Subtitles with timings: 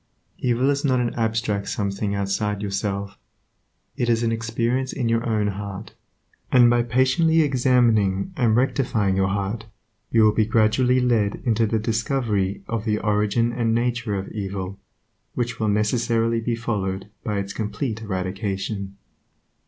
[0.39, 3.19] Evil is not an abstract some thing outside yourself;
[3.95, 5.93] it is an experience in your own heart,
[6.51, 9.65] and by patiently examining and rectifying your heart
[10.09, 14.79] you will be gradually led into the discovery of the origin and nature of evil,
[15.35, 18.95] which will necessarily be followed by its complete eradication.